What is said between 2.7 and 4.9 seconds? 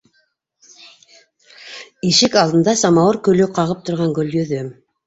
самауыр көлө ҡағып торған Гөлйөҙөм: